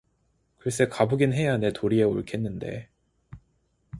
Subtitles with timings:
[0.57, 2.89] 글세, 가보긴 해야 내 도리에 옳겠는데